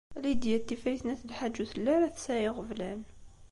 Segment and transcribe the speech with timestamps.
[0.21, 3.01] Lidya n Tifrit n At Lḥaǧ ur telli ara tesɛa iɣeblan.